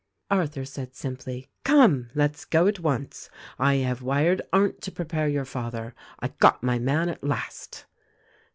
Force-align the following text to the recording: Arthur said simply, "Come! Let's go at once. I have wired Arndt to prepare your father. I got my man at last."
Arthur 0.31 0.65
said 0.65 0.95
simply, 0.95 1.47
"Come! 1.63 2.09
Let's 2.15 2.43
go 2.43 2.65
at 2.65 2.79
once. 2.79 3.29
I 3.59 3.75
have 3.75 4.01
wired 4.01 4.41
Arndt 4.51 4.81
to 4.81 4.91
prepare 4.91 5.27
your 5.27 5.45
father. 5.45 5.93
I 6.17 6.29
got 6.39 6.63
my 6.63 6.79
man 6.79 7.07
at 7.07 7.23
last." 7.23 7.85